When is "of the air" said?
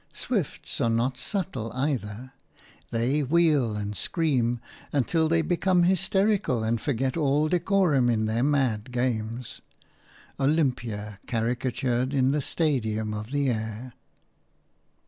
13.13-13.93